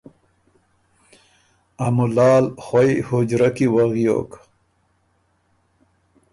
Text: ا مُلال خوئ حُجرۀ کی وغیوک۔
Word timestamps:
ا 1.85 1.87
مُلال 1.95 2.45
خوئ 2.63 2.91
حُجرۀ 3.05 3.49
کی 3.55 3.67
وغیوک۔ 3.73 4.31